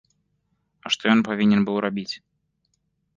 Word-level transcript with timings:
А 0.87 0.91
што 0.95 1.03
ён 1.13 1.21
павінен 1.29 1.61
быў 1.67 1.77
рабіць?! 1.85 2.15